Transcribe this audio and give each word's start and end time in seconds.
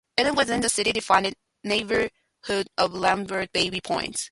It 0.17 0.25
is 0.25 0.33
within 0.33 0.61
the 0.61 0.67
city-defined 0.69 1.35
neighbourhood 1.63 2.67
of 2.75 2.91
'Lambton-Baby 2.91 3.81
Point. 3.81 4.19